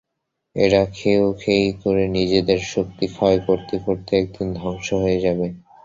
[0.55, 5.47] এরা খেয়োখেয়ি করে নিজেদের শক্তি ক্ষয় করতে করতে একদিন ধ্বংস হয়ে যাবে।